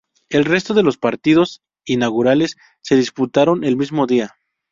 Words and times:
El 0.29 0.45
Resto 0.45 0.73
de 0.73 0.81
los 0.81 0.97
Partidos 0.97 1.61
Inaugurales 1.85 2.55
se 2.81 2.95
disputaron 2.95 3.63
el 3.63 3.77
mismo 3.77 4.07
día. 4.07 4.33